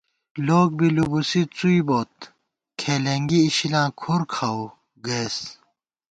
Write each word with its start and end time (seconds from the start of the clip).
لوگ 0.47 0.67
بی 0.77 0.87
لُوبُوسی 0.95 1.41
څُوئی 1.55 1.81
بوت، 1.87 2.13
کھېلېنگی 2.79 3.39
اِشِلاں 3.47 3.89
کھُر 3.99 4.21
کھاوُو 4.33 4.67
گَئیس 5.05 5.37